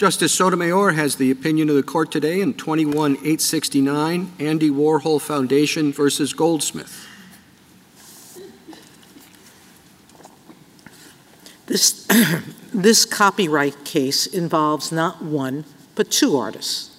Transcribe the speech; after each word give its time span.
Justice 0.00 0.32
Sotomayor 0.32 0.92
has 0.92 1.16
the 1.16 1.30
opinion 1.30 1.68
of 1.68 1.76
the 1.76 1.82
court 1.82 2.10
today 2.10 2.40
in 2.40 2.54
21869, 2.54 4.32
Andy 4.38 4.70
Warhol 4.70 5.20
Foundation 5.20 5.92
versus 5.92 6.32
Goldsmith. 6.32 7.06
This, 11.66 12.08
this 12.72 13.04
copyright 13.04 13.84
case 13.84 14.24
involves 14.24 14.90
not 14.90 15.22
one, 15.22 15.66
but 15.94 16.10
two 16.10 16.34
artists. 16.34 16.98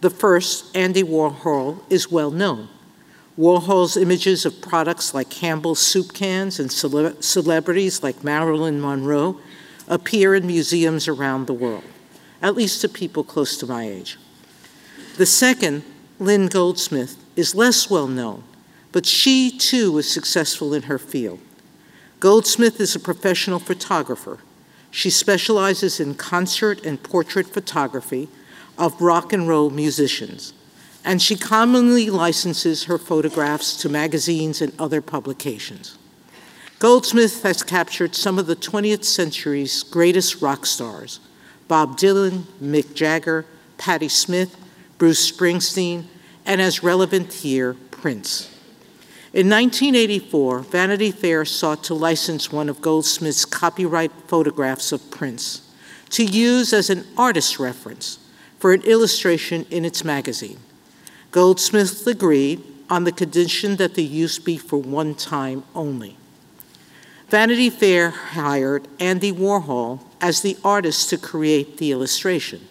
The 0.00 0.08
first, 0.08 0.74
Andy 0.74 1.02
Warhol, 1.02 1.82
is 1.90 2.10
well 2.10 2.30
known. 2.30 2.70
Warhol's 3.38 3.94
images 3.94 4.46
of 4.46 4.62
products 4.62 5.12
like 5.12 5.28
Campbell's 5.28 5.80
soup 5.80 6.14
cans 6.14 6.58
and 6.58 6.72
cele- 6.72 7.20
celebrities 7.20 8.02
like 8.02 8.24
Marilyn 8.24 8.80
Monroe 8.80 9.38
appear 9.86 10.34
in 10.34 10.46
museums 10.46 11.08
around 11.08 11.46
the 11.46 11.52
world, 11.52 11.84
at 12.42 12.54
least 12.54 12.80
to 12.80 12.88
people 12.88 13.24
close 13.24 13.56
to 13.58 13.66
my 13.66 13.88
age. 13.88 14.16
The 15.16 15.26
second, 15.26 15.82
Lynn 16.18 16.46
Goldsmith, 16.46 17.16
is 17.36 17.54
less 17.54 17.90
well 17.90 18.06
known, 18.06 18.44
but 18.92 19.06
she 19.06 19.50
too 19.50 19.92
was 19.92 20.10
successful 20.10 20.74
in 20.74 20.82
her 20.82 20.98
field. 20.98 21.40
Goldsmith 22.20 22.80
is 22.80 22.96
a 22.96 23.00
professional 23.00 23.58
photographer. 23.58 24.38
She 24.90 25.10
specializes 25.10 26.00
in 26.00 26.14
concert 26.14 26.84
and 26.84 27.02
portrait 27.02 27.46
photography 27.46 28.28
of 28.76 29.00
rock 29.00 29.32
and 29.32 29.48
roll 29.48 29.70
musicians, 29.70 30.52
and 31.04 31.20
she 31.20 31.36
commonly 31.36 32.10
licenses 32.10 32.84
her 32.84 32.98
photographs 32.98 33.76
to 33.78 33.88
magazines 33.88 34.62
and 34.62 34.72
other 34.80 35.00
publications. 35.00 35.98
Goldsmith 36.78 37.42
has 37.42 37.64
captured 37.64 38.14
some 38.14 38.38
of 38.38 38.46
the 38.46 38.54
20th 38.56 39.04
century's 39.04 39.82
greatest 39.82 40.40
rock 40.40 40.64
stars 40.64 41.18
Bob 41.68 41.98
Dylan, 41.98 42.44
Mick 42.62 42.94
Jagger, 42.94 43.44
Patti 43.76 44.08
Smith, 44.08 44.56
Bruce 44.96 45.30
Springsteen, 45.30 46.04
and 46.44 46.60
as 46.60 46.82
relevant 46.82 47.32
here, 47.32 47.74
Prince. 47.90 48.54
In 49.34 49.50
1984, 49.50 50.60
Vanity 50.60 51.10
Fair 51.10 51.44
sought 51.44 51.84
to 51.84 51.94
license 51.94 52.50
one 52.50 52.70
of 52.70 52.80
Goldsmith's 52.80 53.44
copyright 53.44 54.10
photographs 54.26 54.90
of 54.90 55.10
Prince 55.10 55.70
to 56.10 56.24
use 56.24 56.72
as 56.72 56.88
an 56.88 57.06
artist 57.16 57.58
reference 57.58 58.18
for 58.58 58.72
an 58.72 58.82
illustration 58.82 59.66
in 59.70 59.84
its 59.84 60.02
magazine. 60.02 60.58
Goldsmith 61.30 62.06
agreed 62.06 62.64
on 62.88 63.04
the 63.04 63.12
condition 63.12 63.76
that 63.76 63.94
the 63.94 64.02
use 64.02 64.38
be 64.38 64.56
for 64.56 64.78
one 64.78 65.14
time 65.14 65.62
only. 65.74 66.16
Vanity 67.28 67.68
Fair 67.68 68.08
hired 68.10 68.88
Andy 68.98 69.30
Warhol 69.30 70.00
as 70.20 70.40
the 70.40 70.56
artist 70.64 71.10
to 71.10 71.18
create 71.18 71.78
the 71.78 71.92
illustration. 71.92 72.66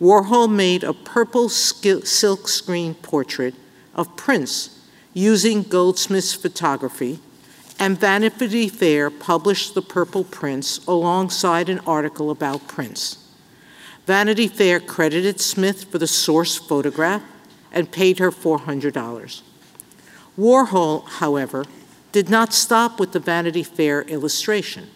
Warhol 0.00 0.50
made 0.50 0.82
a 0.82 0.92
purple 0.92 1.48
silk 1.48 2.48
screen 2.48 2.94
portrait 2.94 3.54
of 3.94 4.16
Prince 4.16 4.80
using 5.14 5.62
Goldsmith's 5.62 6.34
photography, 6.34 7.20
and 7.78 7.98
Vanity 7.98 8.68
Fair 8.68 9.10
published 9.10 9.74
The 9.74 9.82
Purple 9.82 10.24
Prince 10.24 10.84
alongside 10.86 11.68
an 11.68 11.80
article 11.80 12.30
about 12.30 12.66
Prince. 12.68 13.18
Vanity 14.06 14.48
Fair 14.48 14.80
credited 14.80 15.40
Smith 15.40 15.84
for 15.84 15.98
the 15.98 16.06
source 16.06 16.56
photograph 16.56 17.22
and 17.70 17.92
paid 17.92 18.18
her 18.18 18.30
$400. 18.30 19.42
Warhol, 20.38 21.06
however, 21.06 21.64
did 22.10 22.28
not 22.28 22.52
stop 22.52 22.98
with 22.98 23.12
the 23.12 23.20
Vanity 23.20 23.62
Fair 23.62 24.02
illustration. 24.02 24.88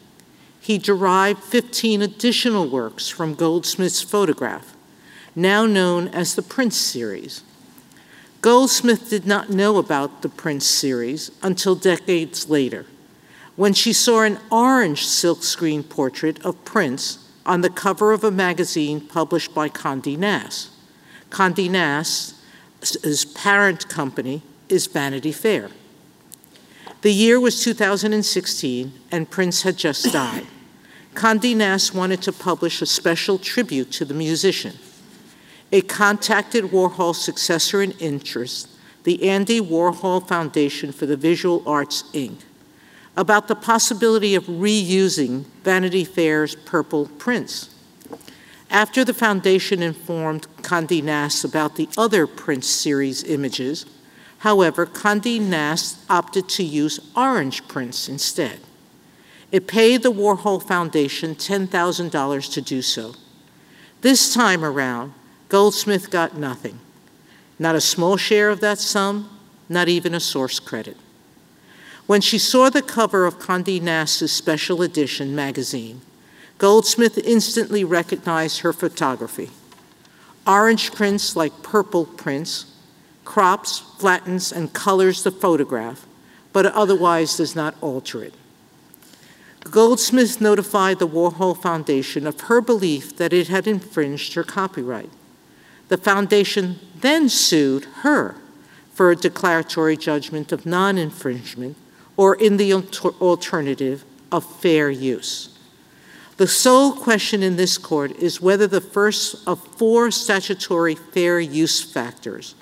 He 0.67 0.78
derived 0.78 1.45
15 1.45 2.03
additional 2.03 2.69
works 2.69 3.09
from 3.09 3.36
Goldsmith's 3.36 4.03
photograph, 4.03 4.75
now 5.36 5.64
known 5.64 6.09
as 6.09 6.34
the 6.34 6.42
Prince 6.42 6.77
series. 6.77 7.45
Goldsmith 8.41 9.09
did 9.09 9.28
not 9.28 9.48
know 9.48 9.77
about 9.77 10.22
the 10.22 10.28
Prince 10.28 10.67
series 10.67 11.31
until 11.41 11.77
decades 11.77 12.50
later, 12.50 12.84
when 13.54 13.75
she 13.75 13.93
saw 13.93 14.22
an 14.22 14.41
orange 14.50 15.06
silkscreen 15.06 15.88
portrait 15.88 16.44
of 16.44 16.65
Prince 16.65 17.31
on 17.47 17.60
the 17.60 17.71
cover 17.71 18.10
of 18.10 18.25
a 18.25 18.33
magazine 18.33 19.00
published 19.00 19.54
by 19.54 19.69
Condé 19.69 20.19
Nast. 20.19 20.71
Condé 21.31 21.71
Nast's 21.71 23.25
parent 23.25 23.88
company 23.88 24.43
is 24.69 24.88
Vanity 24.88 25.31
Fair. 25.31 25.71
The 27.03 27.12
year 27.12 27.38
was 27.38 27.62
2016, 27.62 28.93
and 29.12 29.31
Prince 29.31 29.62
had 29.62 29.77
just 29.77 30.12
died. 30.12 30.44
Condé 31.16 31.56
Nast 31.56 31.94
wanted 31.94 32.21
to 32.22 32.32
publish 32.32 32.82
a 32.82 32.87
special 32.87 33.38
tribute 33.38 33.91
to 33.93 34.04
the 34.04 34.12
musician. 34.12 34.75
It 35.72 35.88
contacted 35.88 36.65
Warhol's 36.65 37.25
successor 37.25 37.81
in 37.81 37.93
interest, 37.93 38.69
the 39.04 39.27
Andy 39.28 39.59
Warhol 39.59 40.28
Foundation 40.28 40.93
for 40.93 41.06
the 41.06 41.16
Visual 41.16 41.62
Arts, 41.66 42.04
Inc., 42.12 42.43
about 43.16 43.49
the 43.49 43.54
possibility 43.54 44.34
of 44.34 44.44
reusing 44.44 45.47
Vanity 45.65 46.04
Fair's 46.04 46.54
Purple 46.54 47.06
Prince. 47.16 47.75
After 48.71 49.03
the 49.03 49.15
foundation 49.15 49.83
informed 49.83 50.47
Condé 50.60 51.03
Nast 51.03 51.44
about 51.44 51.77
the 51.77 51.88
other 51.97 52.27
Prince 52.27 52.66
series 52.66 53.25
images, 53.25 53.87
however, 54.41 54.84
Condé 54.84 55.41
Nast 55.41 55.98
opted 56.10 56.47
to 56.50 56.62
use 56.62 57.00
Orange 57.16 57.66
Prince 57.69 58.06
instead. 58.06 58.60
It 59.53 59.67
paid 59.67 60.03
the 60.03 60.12
Warhol 60.12 60.62
Foundation 60.62 61.34
$10,000 61.34 62.53
to 62.53 62.61
do 62.61 62.83
so. 62.83 63.15
This 64.01 64.34
time 64.34 64.65
around, 64.65 65.15
Goldsmith 65.49 66.11
got 66.11 66.37
nothing. 66.37 66.81
Not 67.59 67.77
a 67.77 67.81
small 67.81 68.17
share 68.17 68.51
of 68.51 68.61
that 68.61 68.79
sum, 68.79 69.39
not 69.69 69.89
even 69.89 70.15
a 70.15 70.21
source 70.21 70.59
credit. 70.59 70.97
When 72.07 72.21
she 72.21 72.39
saw 72.39 72.71
the 72.71 72.83
cover 72.83 73.25
of 73.25 73.39
Condé 73.39 73.81
Nast's 73.81 74.33
special 74.33 74.83
edition 74.83 75.34
magazine, 75.34 76.03
Goldsmith 76.59 77.19
instantly 77.19 77.84
recognized 77.84 78.61
her 78.61 78.73
photography. 78.73 79.51
Orange 80.47 80.93
Prince 80.93 81.34
like 81.34 81.63
purple 81.63 82.05
Prince, 82.05 82.67
crops, 83.25 83.81
flattens, 83.99 84.53
and 84.53 84.73
colors 84.73 85.25
the 85.25 85.33
photograph, 85.33 86.07
but 86.53 86.67
otherwise 86.67 87.37
does 87.37 87.57
not 87.57 87.75
alter 87.81 88.23
it. 88.23 88.34
Goldsmith 89.71 90.41
notified 90.41 90.99
the 90.99 91.09
Warhol 91.09 91.56
Foundation 91.60 92.27
of 92.27 92.43
her 92.43 92.60
belief 92.60 93.16
that 93.16 93.32
it 93.32 93.49
had 93.49 93.66
infringed 93.66 94.34
her 94.34 94.44
copyright. 94.44 95.10
The 95.88 95.97
foundation 95.97 96.78
then 97.00 97.28
sued 97.28 97.84
her 98.03 98.37
for 98.93 99.10
a 99.10 99.16
declaratory 99.16 99.97
judgment 99.97 100.53
of 100.53 100.66
non 100.66 100.99
infringement 100.99 101.77
or, 102.16 102.34
in 102.34 102.56
the 102.56 102.72
alternative, 102.72 104.04
of 104.32 104.44
fair 104.60 104.91
use. 104.91 105.56
The 106.37 106.47
sole 106.47 106.93
question 106.93 107.43
in 107.43 107.56
this 107.56 107.78
court 107.78 108.12
is 108.16 108.43
whether 108.43 108.66
the 108.66 108.81
first 108.81 109.47
of 109.47 109.62
four 109.78 110.10
statutory 110.10 110.94
fair 110.94 111.41
use 111.41 111.83
factors, 111.83 112.54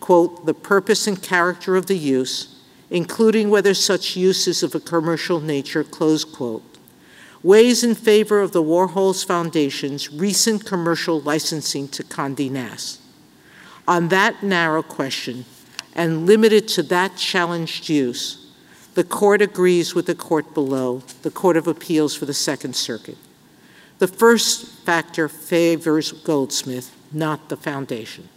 quote, 0.00 0.46
the 0.46 0.54
purpose 0.54 1.06
and 1.06 1.22
character 1.22 1.76
of 1.76 1.86
the 1.86 1.98
use, 1.98 2.53
including 2.90 3.50
whether 3.50 3.74
such 3.74 4.16
use 4.16 4.46
is 4.46 4.62
of 4.62 4.74
a 4.74 4.80
commercial 4.80 5.40
nature, 5.40 5.84
close 5.84 6.24
quote, 6.24 6.62
weighs 7.42 7.84
in 7.84 7.94
favor 7.94 8.40
of 8.40 8.52
the 8.52 8.62
Warhol's 8.62 9.22
Foundation's 9.22 10.12
recent 10.12 10.64
commercial 10.64 11.20
licensing 11.20 11.88
to 11.88 12.02
Condé 12.02 12.50
Nast. 12.50 13.00
On 13.86 14.08
that 14.08 14.42
narrow 14.42 14.82
question, 14.82 15.44
and 15.94 16.26
limited 16.26 16.66
to 16.68 16.82
that 16.82 17.16
challenged 17.16 17.88
use, 17.88 18.50
the 18.94 19.04
court 19.04 19.42
agrees 19.42 19.94
with 19.94 20.06
the 20.06 20.14
court 20.14 20.54
below, 20.54 21.02
the 21.22 21.30
Court 21.30 21.56
of 21.56 21.66
Appeals 21.66 22.14
for 22.14 22.26
the 22.26 22.34
Second 22.34 22.74
Circuit. 22.74 23.18
The 23.98 24.08
first 24.08 24.66
factor 24.84 25.28
favors 25.28 26.12
Goldsmith, 26.12 26.94
not 27.12 27.48
the 27.48 27.56
foundation. 27.56 28.28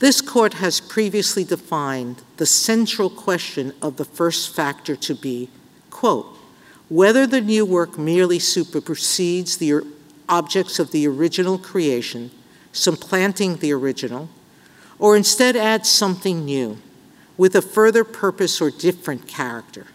This 0.00 0.22
court 0.22 0.54
has 0.54 0.80
previously 0.80 1.44
defined 1.44 2.22
the 2.38 2.46
central 2.46 3.10
question 3.10 3.74
of 3.82 3.98
the 3.98 4.04
first 4.06 4.54
factor 4.54 4.96
to 4.96 5.14
be, 5.14 5.50
quote, 5.90 6.38
whether 6.88 7.26
the 7.26 7.42
new 7.42 7.66
work 7.66 7.98
merely 7.98 8.38
supersedes 8.38 9.58
the 9.58 9.82
objects 10.26 10.78
of 10.78 10.90
the 10.90 11.06
original 11.06 11.58
creation, 11.58 12.30
supplanting 12.72 13.56
the 13.56 13.72
original, 13.72 14.30
or 14.98 15.18
instead 15.18 15.54
adds 15.54 15.90
something 15.90 16.46
new 16.46 16.78
with 17.36 17.54
a 17.54 17.62
further 17.62 18.02
purpose 18.02 18.58
or 18.58 18.70
different 18.70 19.28
character. 19.28 19.88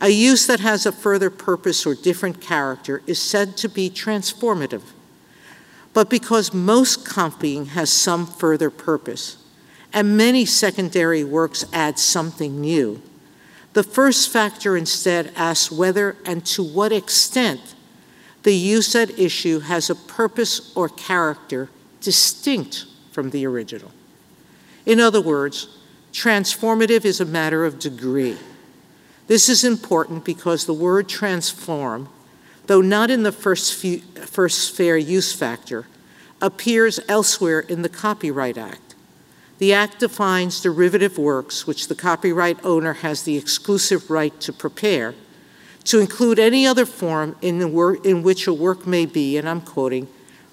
A 0.00 0.08
use 0.08 0.46
that 0.46 0.60
has 0.60 0.86
a 0.86 0.92
further 0.92 1.28
purpose 1.28 1.84
or 1.84 1.94
different 1.94 2.40
character 2.40 3.02
is 3.06 3.20
said 3.20 3.58
to 3.58 3.68
be 3.68 3.90
transformative. 3.90 4.84
But 5.94 6.10
because 6.10 6.54
most 6.54 7.04
copying 7.04 7.66
has 7.66 7.90
some 7.90 8.26
further 8.26 8.70
purpose, 8.70 9.38
and 9.92 10.16
many 10.16 10.44
secondary 10.44 11.24
works 11.24 11.64
add 11.72 11.98
something 11.98 12.60
new, 12.60 13.02
the 13.72 13.82
first 13.82 14.30
factor 14.30 14.76
instead 14.76 15.32
asks 15.36 15.70
whether 15.70 16.16
and 16.24 16.44
to 16.46 16.62
what 16.62 16.92
extent 16.92 17.74
the 18.42 18.54
use 18.54 18.94
at 18.94 19.18
issue 19.18 19.60
has 19.60 19.90
a 19.90 19.94
purpose 19.94 20.74
or 20.76 20.88
character 20.88 21.68
distinct 22.00 22.86
from 23.12 23.30
the 23.30 23.46
original. 23.46 23.90
In 24.86 25.00
other 25.00 25.20
words, 25.20 25.68
transformative 26.12 27.04
is 27.04 27.20
a 27.20 27.24
matter 27.24 27.64
of 27.64 27.78
degree. 27.78 28.36
This 29.26 29.48
is 29.48 29.64
important 29.64 30.24
because 30.24 30.64
the 30.64 30.72
word 30.72 31.08
transform, 31.08 32.08
though 32.68 32.80
not 32.80 33.10
in 33.10 33.24
the 33.24 33.32
first, 33.32 33.74
few, 33.74 33.98
first 33.98 34.76
fair 34.76 34.96
use 34.96 35.32
factor, 35.32 35.86
appears 36.40 37.00
elsewhere 37.08 37.60
in 37.60 37.82
the 37.82 37.88
Copyright 37.88 38.56
Act. 38.56 38.94
The 39.58 39.72
Act 39.72 39.98
defines 39.98 40.60
derivative 40.60 41.18
works 41.18 41.66
which 41.66 41.88
the 41.88 41.96
copyright 41.96 42.64
owner 42.64 42.92
has 42.92 43.24
the 43.24 43.36
exclusive 43.36 44.08
right 44.08 44.38
to 44.40 44.52
prepare 44.52 45.14
to 45.84 45.98
include 45.98 46.38
any 46.38 46.66
other 46.66 46.84
form 46.84 47.34
in, 47.40 47.62
in 48.04 48.22
which 48.22 48.46
a 48.46 48.52
work 48.52 48.86
may 48.86 49.06
be, 49.06 49.38
and 49.38 49.48
I'm 49.48 49.62
quoting, 49.62 50.06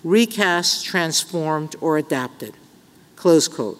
recast, 0.03 0.85
transformed, 0.85 1.75
or 1.81 1.97
adapted. 1.97 2.53
Close 3.17 3.49
quote. 3.49 3.79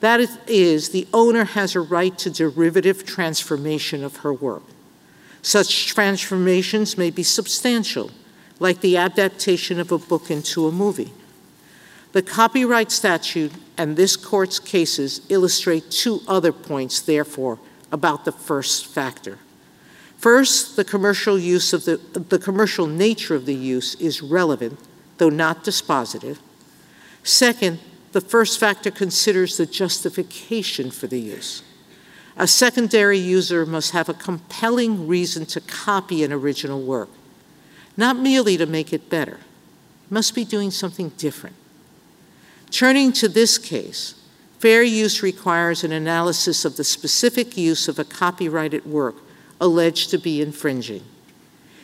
That 0.00 0.20
is, 0.46 0.90
the 0.90 1.08
owner 1.12 1.44
has 1.44 1.74
a 1.74 1.80
right 1.80 2.16
to 2.18 2.30
derivative 2.30 3.06
transformation 3.06 4.04
of 4.04 4.16
her 4.18 4.32
work. 4.32 4.62
Such 5.42 5.86
transformations 5.86 6.98
may 6.98 7.10
be 7.10 7.22
substantial, 7.22 8.10
like 8.58 8.80
the 8.80 8.96
adaptation 8.96 9.80
of 9.80 9.90
a 9.90 9.98
book 9.98 10.30
into 10.30 10.66
a 10.66 10.72
movie. 10.72 11.12
The 12.12 12.22
copyright 12.22 12.90
statute 12.90 13.52
and 13.78 13.96
this 13.96 14.16
court's 14.16 14.58
cases 14.58 15.22
illustrate 15.28 15.90
two 15.90 16.20
other 16.26 16.52
points, 16.52 17.00
therefore, 17.00 17.58
about 17.92 18.24
the 18.24 18.32
first 18.32 18.86
factor. 18.86 19.38
First, 20.18 20.76
the 20.76 20.84
commercial 20.84 21.38
use 21.38 21.72
of 21.72 21.86
the, 21.86 21.96
the 21.96 22.38
commercial 22.38 22.86
nature 22.86 23.34
of 23.34 23.46
the 23.46 23.54
use 23.54 23.94
is 23.94 24.20
relevant, 24.20 24.78
though 25.16 25.30
not 25.30 25.64
dispositive. 25.64 26.38
Second, 27.22 27.78
the 28.12 28.20
first 28.20 28.58
factor 28.58 28.90
considers 28.90 29.56
the 29.56 29.66
justification 29.66 30.90
for 30.90 31.06
the 31.06 31.20
use. 31.20 31.62
A 32.40 32.46
secondary 32.46 33.18
user 33.18 33.66
must 33.66 33.90
have 33.90 34.08
a 34.08 34.14
compelling 34.14 35.06
reason 35.06 35.44
to 35.44 35.60
copy 35.60 36.24
an 36.24 36.32
original 36.32 36.80
work, 36.80 37.10
not 37.98 38.16
merely 38.16 38.56
to 38.56 38.64
make 38.64 38.94
it 38.94 39.10
better. 39.10 39.34
It 39.34 40.10
must 40.10 40.34
be 40.34 40.46
doing 40.46 40.70
something 40.70 41.10
different. 41.18 41.54
Turning 42.70 43.12
to 43.12 43.28
this 43.28 43.58
case, 43.58 44.14
fair 44.58 44.82
use 44.82 45.22
requires 45.22 45.84
an 45.84 45.92
analysis 45.92 46.64
of 46.64 46.78
the 46.78 46.84
specific 46.84 47.58
use 47.58 47.88
of 47.88 47.98
a 47.98 48.04
copyrighted 48.04 48.86
work 48.86 49.16
alleged 49.60 50.08
to 50.08 50.16
be 50.16 50.40
infringing. 50.40 51.02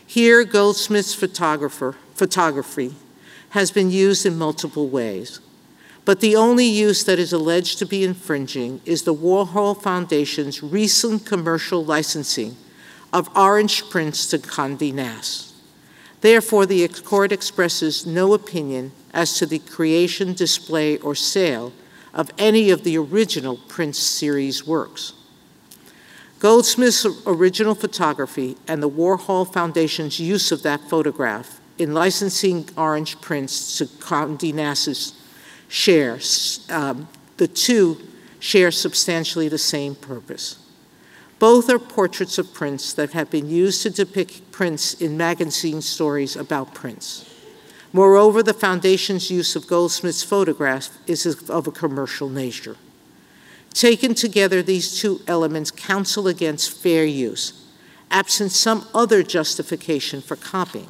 Here, 0.06 0.42
Goldsmith's 0.42 1.12
photography 1.12 2.94
has 3.50 3.70
been 3.70 3.90
used 3.90 4.24
in 4.24 4.38
multiple 4.38 4.88
ways, 4.88 5.38
but 6.06 6.20
the 6.20 6.36
only 6.36 6.64
use 6.64 7.02
that 7.02 7.18
is 7.18 7.32
alleged 7.32 7.80
to 7.80 7.84
be 7.84 8.04
infringing 8.04 8.80
is 8.84 9.02
the 9.02 9.14
Warhol 9.14 9.82
Foundation's 9.82 10.62
recent 10.62 11.26
commercial 11.26 11.84
licensing 11.84 12.56
of 13.12 13.28
orange 13.36 13.90
Prince 13.90 14.28
to 14.28 14.38
Condé 14.38 14.94
Nast. 14.94 15.52
Therefore, 16.20 16.64
the 16.64 16.86
court 16.86 17.32
expresses 17.32 18.06
no 18.06 18.34
opinion 18.34 18.92
as 19.12 19.36
to 19.38 19.46
the 19.46 19.58
creation, 19.58 20.32
display, 20.32 20.96
or 20.98 21.16
sale 21.16 21.72
of 22.14 22.30
any 22.38 22.70
of 22.70 22.84
the 22.84 22.96
original 22.96 23.56
Prince 23.68 23.98
series 23.98 24.64
works. 24.64 25.12
Goldsmith's 26.38 27.04
original 27.26 27.74
photography 27.74 28.56
and 28.68 28.80
the 28.80 28.88
Warhol 28.88 29.52
Foundation's 29.52 30.20
use 30.20 30.52
of 30.52 30.62
that 30.62 30.88
photograph 30.88 31.60
in 31.78 31.94
licensing 31.94 32.68
orange 32.76 33.20
Prince 33.20 33.76
to 33.78 33.86
Condé 33.86 34.54
Nast's 34.54 35.15
share, 35.68 36.18
um, 36.70 37.08
the 37.36 37.48
two 37.48 38.00
share 38.38 38.70
substantially 38.70 39.48
the 39.48 39.58
same 39.58 39.94
purpose. 39.94 40.58
Both 41.38 41.68
are 41.68 41.78
portraits 41.78 42.38
of 42.38 42.54
Prince 42.54 42.92
that 42.94 43.12
have 43.12 43.30
been 43.30 43.48
used 43.48 43.82
to 43.82 43.90
depict 43.90 44.50
Prince 44.52 44.94
in 44.94 45.16
magazine 45.16 45.82
stories 45.82 46.34
about 46.34 46.74
Prince. 46.74 47.30
Moreover, 47.92 48.42
the 48.42 48.54
Foundation's 48.54 49.30
use 49.30 49.54
of 49.56 49.66
Goldsmith's 49.66 50.22
photograph 50.22 50.88
is 51.06 51.26
of 51.48 51.66
a 51.66 51.72
commercial 51.72 52.28
nature. 52.28 52.76
Taken 53.72 54.14
together, 54.14 54.62
these 54.62 54.98
two 54.98 55.20
elements 55.26 55.70
counsel 55.70 56.26
against 56.28 56.76
fair 56.78 57.04
use, 57.04 57.64
absent 58.10 58.52
some 58.52 58.86
other 58.94 59.22
justification 59.22 60.22
for 60.22 60.36
copying. 60.36 60.88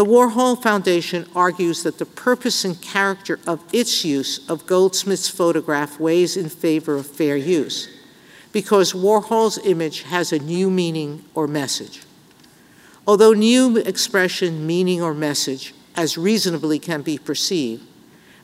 The 0.00 0.06
Warhol 0.06 0.62
Foundation 0.62 1.26
argues 1.36 1.82
that 1.82 1.98
the 1.98 2.06
purpose 2.06 2.64
and 2.64 2.80
character 2.80 3.38
of 3.46 3.62
its 3.70 4.02
use 4.02 4.48
of 4.48 4.64
Goldsmith's 4.64 5.28
photograph 5.28 6.00
weighs 6.00 6.38
in 6.38 6.48
favor 6.48 6.96
of 6.96 7.06
fair 7.06 7.36
use 7.36 7.86
because 8.50 8.94
Warhol's 8.94 9.58
image 9.58 10.04
has 10.04 10.32
a 10.32 10.38
new 10.38 10.70
meaning 10.70 11.26
or 11.34 11.46
message. 11.46 12.00
Although 13.06 13.34
new 13.34 13.76
expression, 13.76 14.66
meaning, 14.66 15.02
or 15.02 15.12
message, 15.12 15.74
as 15.94 16.16
reasonably 16.16 16.78
can 16.78 17.02
be 17.02 17.18
perceived, 17.18 17.82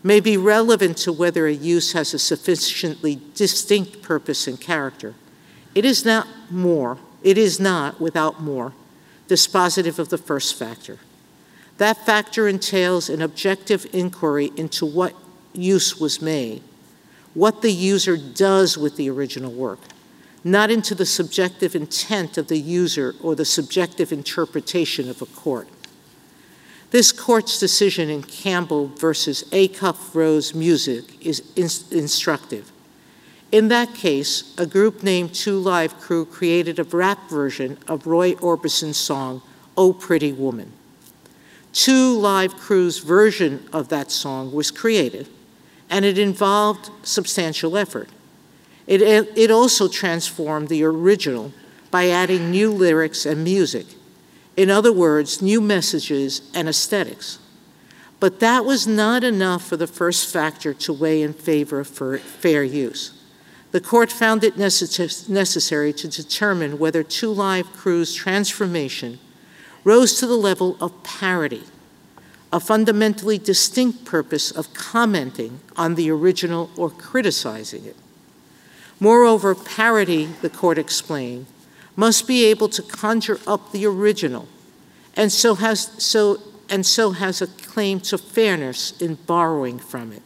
may 0.02 0.20
be 0.20 0.36
relevant 0.36 0.98
to 0.98 1.10
whether 1.10 1.46
a 1.46 1.54
use 1.54 1.92
has 1.92 2.12
a 2.12 2.18
sufficiently 2.18 3.18
distinct 3.34 4.02
purpose 4.02 4.46
and 4.46 4.60
character, 4.60 5.14
it 5.74 5.86
is 5.86 6.04
not 6.04 6.26
more, 6.50 6.98
it 7.22 7.38
is 7.38 7.58
not, 7.58 7.98
without 7.98 8.42
more, 8.42 8.74
dispositive 9.26 9.98
of 9.98 10.10
the 10.10 10.18
first 10.18 10.54
factor. 10.54 10.98
That 11.78 12.06
factor 12.06 12.48
entails 12.48 13.08
an 13.10 13.20
objective 13.20 13.86
inquiry 13.92 14.50
into 14.56 14.86
what 14.86 15.14
use 15.52 15.98
was 16.00 16.22
made, 16.22 16.62
what 17.34 17.62
the 17.62 17.72
user 17.72 18.16
does 18.16 18.78
with 18.78 18.96
the 18.96 19.10
original 19.10 19.52
work, 19.52 19.80
not 20.42 20.70
into 20.70 20.94
the 20.94 21.04
subjective 21.04 21.74
intent 21.74 22.38
of 22.38 22.48
the 22.48 22.58
user 22.58 23.14
or 23.22 23.34
the 23.34 23.44
subjective 23.44 24.10
interpretation 24.12 25.10
of 25.10 25.20
a 25.20 25.26
court. 25.26 25.68
This 26.92 27.12
court's 27.12 27.58
decision 27.58 28.08
in 28.08 28.22
Campbell 28.22 28.86
versus 28.86 29.44
Acuff 29.50 30.14
Rose 30.14 30.54
Music 30.54 31.04
is 31.24 31.42
in- 31.56 31.98
instructive. 31.98 32.72
In 33.52 33.68
that 33.68 33.94
case, 33.94 34.54
a 34.56 34.66
group 34.66 35.02
named 35.02 35.34
Two 35.34 35.58
Live 35.58 35.98
Crew 36.00 36.24
created 36.24 36.78
a 36.78 36.84
rap 36.84 37.28
version 37.28 37.78
of 37.86 38.06
Roy 38.06 38.34
Orbison's 38.34 38.96
song, 38.96 39.42
Oh 39.76 39.92
Pretty 39.92 40.32
Woman. 40.32 40.72
Two 41.76 42.18
Live 42.18 42.56
Crew's 42.56 43.00
version 43.00 43.68
of 43.70 43.90
that 43.90 44.10
song 44.10 44.50
was 44.50 44.70
created, 44.70 45.28
and 45.90 46.06
it 46.06 46.16
involved 46.16 46.88
substantial 47.02 47.76
effort. 47.76 48.08
It, 48.86 49.02
it 49.02 49.50
also 49.50 49.86
transformed 49.86 50.70
the 50.70 50.82
original 50.84 51.52
by 51.90 52.08
adding 52.08 52.50
new 52.50 52.72
lyrics 52.72 53.26
and 53.26 53.44
music. 53.44 53.88
In 54.56 54.70
other 54.70 54.90
words, 54.90 55.42
new 55.42 55.60
messages 55.60 56.50
and 56.54 56.66
aesthetics. 56.66 57.40
But 58.20 58.40
that 58.40 58.64
was 58.64 58.86
not 58.86 59.22
enough 59.22 59.62
for 59.62 59.76
the 59.76 59.86
first 59.86 60.32
factor 60.32 60.72
to 60.72 60.94
weigh 60.94 61.20
in 61.20 61.34
favor 61.34 61.80
of 61.80 61.88
fair 61.88 62.64
use. 62.64 63.22
The 63.72 63.82
court 63.82 64.10
found 64.10 64.44
it 64.44 64.56
necessary 64.56 65.92
to 65.92 66.08
determine 66.08 66.78
whether 66.78 67.02
Two 67.02 67.32
Live 67.32 67.70
Crew's 67.74 68.14
transformation 68.14 69.18
rose 69.86 70.18
to 70.18 70.26
the 70.26 70.36
level 70.36 70.76
of 70.80 71.04
parody, 71.04 71.62
a 72.52 72.58
fundamentally 72.58 73.38
distinct 73.38 74.04
purpose 74.04 74.50
of 74.50 74.74
commenting 74.74 75.60
on 75.76 75.94
the 75.94 76.10
original 76.10 76.68
or 76.76 76.90
criticizing 76.90 77.84
it. 77.84 77.94
Moreover, 78.98 79.54
parody, 79.54 80.26
the 80.42 80.50
court 80.50 80.76
explained, 80.76 81.46
must 81.94 82.26
be 82.26 82.44
able 82.46 82.68
to 82.68 82.82
conjure 82.82 83.38
up 83.46 83.70
the 83.70 83.86
original, 83.86 84.48
and 85.14 85.30
so 85.30 85.54
has, 85.54 85.82
so, 86.02 86.42
and 86.68 86.84
so 86.84 87.12
has 87.12 87.40
a 87.40 87.46
claim 87.46 88.00
to 88.00 88.18
fairness 88.18 89.00
in 89.00 89.14
borrowing 89.14 89.78
from 89.78 90.10
it. 90.10 90.22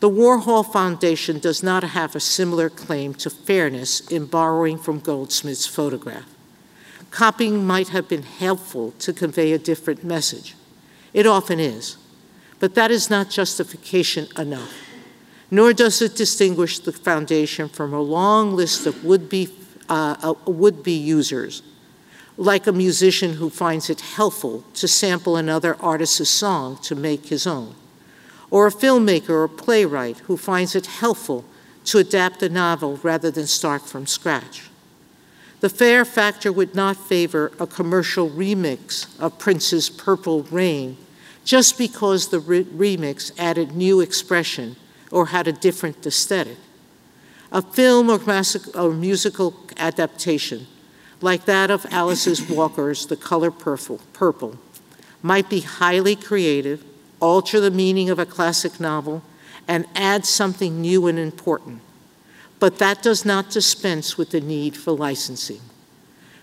The 0.00 0.08
Warhol 0.08 0.64
Foundation 0.72 1.40
does 1.40 1.62
not 1.62 1.84
have 1.84 2.16
a 2.16 2.20
similar 2.20 2.70
claim 2.70 3.12
to 3.16 3.28
fairness 3.28 4.00
in 4.08 4.24
borrowing 4.24 4.78
from 4.78 5.00
Goldsmith's 5.00 5.66
photograph. 5.66 6.35
Copying 7.10 7.66
might 7.66 7.88
have 7.88 8.08
been 8.08 8.22
helpful 8.22 8.92
to 8.98 9.12
convey 9.12 9.52
a 9.52 9.58
different 9.58 10.04
message. 10.04 10.54
It 11.12 11.26
often 11.26 11.60
is, 11.60 11.96
but 12.60 12.74
that 12.74 12.90
is 12.90 13.08
not 13.08 13.30
justification 13.30 14.28
enough 14.36 14.72
nor 15.50 15.72
does 15.72 16.02
it 16.02 16.16
distinguish 16.16 16.78
the 16.80 16.92
foundation 16.92 17.68
from 17.68 17.92
a 17.92 18.00
long 18.00 18.54
list 18.54 18.86
of 18.86 19.04
would-be 19.04 19.48
uh, 19.88 20.16
uh, 20.20 20.34
would-be 20.50 20.92
users, 20.92 21.62
like 22.36 22.66
a 22.66 22.72
musician 22.72 23.34
who 23.34 23.48
finds 23.48 23.88
it 23.88 24.00
helpful 24.00 24.64
to 24.74 24.88
sample 24.88 25.36
another 25.36 25.76
artist's 25.80 26.28
song 26.28 26.76
to 26.82 26.96
make 26.96 27.26
his 27.26 27.46
own, 27.46 27.72
or 28.50 28.66
a 28.66 28.72
filmmaker 28.72 29.30
or 29.30 29.48
playwright 29.48 30.18
who 30.26 30.36
finds 30.36 30.74
it 30.74 30.86
helpful 30.86 31.44
to 31.84 31.98
adapt 31.98 32.42
a 32.42 32.48
novel 32.48 32.98
rather 33.04 33.30
than 33.30 33.46
start 33.46 33.82
from 33.82 34.06
scratch. 34.06 34.68
The 35.60 35.68
fair 35.68 36.04
factor 36.04 36.52
would 36.52 36.74
not 36.74 36.96
favor 36.96 37.50
a 37.58 37.66
commercial 37.66 38.28
remix 38.28 39.18
of 39.18 39.38
Prince's 39.38 39.88
Purple 39.88 40.42
Rain 40.44 40.98
just 41.44 41.78
because 41.78 42.28
the 42.28 42.40
re- 42.40 42.64
remix 42.64 43.32
added 43.38 43.72
new 43.72 44.00
expression 44.00 44.76
or 45.10 45.26
had 45.26 45.48
a 45.48 45.52
different 45.52 46.04
aesthetic. 46.04 46.58
A 47.52 47.62
film 47.62 48.10
or, 48.10 48.20
or 48.74 48.92
musical 48.92 49.54
adaptation, 49.78 50.66
like 51.20 51.44
that 51.46 51.70
of 51.70 51.86
Alice 51.90 52.26
Walker's 52.50 53.06
The 53.06 53.16
Color 53.16 53.52
Purple, 53.52 54.00
Purple, 54.12 54.58
might 55.22 55.48
be 55.48 55.60
highly 55.60 56.16
creative, 56.16 56.84
alter 57.20 57.60
the 57.60 57.70
meaning 57.70 58.10
of 58.10 58.18
a 58.18 58.26
classic 58.26 58.78
novel, 58.78 59.22
and 59.66 59.86
add 59.94 60.26
something 60.26 60.80
new 60.80 61.06
and 61.06 61.18
important. 61.18 61.80
But 62.58 62.78
that 62.78 63.02
does 63.02 63.24
not 63.24 63.50
dispense 63.50 64.16
with 64.16 64.30
the 64.30 64.40
need 64.40 64.76
for 64.76 64.92
licensing. 64.92 65.60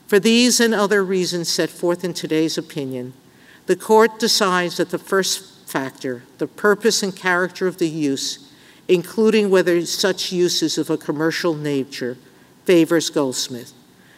For 0.08 0.20
these 0.20 0.60
and 0.60 0.74
other 0.74 1.03
reasons 1.03 1.50
set 1.50 1.70
forth 1.70 2.03
in 2.03 2.13
today's 2.13 2.58
opinion, 2.58 3.13
the 3.65 3.75
court 3.75 4.20
decides 4.20 4.77
that 4.77 4.89
the 4.89 5.00
first 5.00 5.67
factor, 5.67 6.24
the 6.38 6.48
purpose 6.48 7.01
and 7.01 7.15
character 7.15 7.65
of 7.65 7.77
the 7.77 7.89
use, 7.89 8.51
including 8.88 9.50
whether 9.50 9.84
such 9.86 10.32
use 10.32 10.62
is 10.62 10.77
of 10.77 10.89
a 10.89 10.98
commercial 10.98 11.55
nature, 11.55 12.17
favors 12.65 13.10
Goldsmith. 13.10 13.74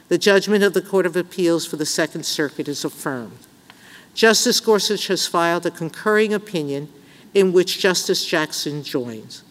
The 0.07 0.17
judgment 0.17 0.63
of 0.63 0.73
the 0.73 0.81
Court 0.81 1.05
of 1.05 1.15
Appeals 1.15 1.65
for 1.65 1.77
the 1.77 1.85
Second 1.85 2.25
Circuit 2.25 2.67
is 2.67 2.83
affirmed. 2.83 3.37
Justice 4.13 4.59
Gorsuch 4.59 5.07
has 5.07 5.27
filed 5.27 5.65
a 5.65 5.71
concurring 5.71 6.33
opinion 6.33 6.89
in 7.33 7.53
which 7.53 7.79
Justice 7.79 8.25
Jackson 8.25 8.83
joins. 8.83 9.43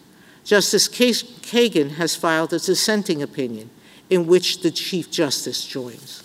Justice 0.45 0.87
Kagan 0.87 1.95
has 1.95 2.15
filed 2.15 2.53
a 2.53 2.59
dissenting 2.59 3.21
opinion 3.23 3.71
in 4.11 4.27
which 4.27 4.61
the 4.61 4.69
Chief 4.69 5.09
Justice 5.09 5.65
joins. 5.65 6.24